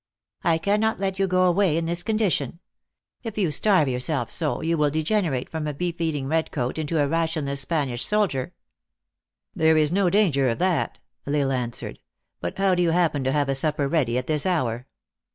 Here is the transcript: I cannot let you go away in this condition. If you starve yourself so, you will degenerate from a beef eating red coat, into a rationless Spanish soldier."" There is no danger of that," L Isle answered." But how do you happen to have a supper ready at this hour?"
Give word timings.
I 0.43 0.57
cannot 0.57 0.99
let 0.99 1.19
you 1.19 1.27
go 1.27 1.43
away 1.43 1.77
in 1.77 1.85
this 1.85 2.01
condition. 2.01 2.59
If 3.21 3.37
you 3.37 3.51
starve 3.51 3.87
yourself 3.87 4.31
so, 4.31 4.61
you 4.61 4.75
will 4.75 4.89
degenerate 4.89 5.47
from 5.47 5.67
a 5.67 5.75
beef 5.75 6.01
eating 6.01 6.27
red 6.27 6.49
coat, 6.49 6.79
into 6.79 6.97
a 6.99 7.07
rationless 7.07 7.59
Spanish 7.61 8.03
soldier."" 8.03 8.55
There 9.55 9.77
is 9.77 9.91
no 9.91 10.09
danger 10.09 10.49
of 10.49 10.57
that," 10.57 10.99
L 11.27 11.35
Isle 11.35 11.51
answered." 11.51 11.99
But 12.41 12.57
how 12.57 12.73
do 12.73 12.81
you 12.81 12.89
happen 12.89 13.23
to 13.25 13.31
have 13.31 13.47
a 13.47 13.53
supper 13.53 13.87
ready 13.87 14.17
at 14.17 14.25
this 14.25 14.43
hour?" 14.47 14.87